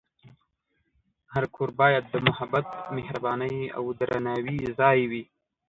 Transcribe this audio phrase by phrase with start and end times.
[1.33, 2.67] هر کور باید د محبت،
[2.97, 5.23] مهربانۍ، او درناوي ځای وي.